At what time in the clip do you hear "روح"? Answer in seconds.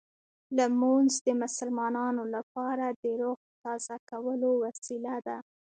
3.21-3.39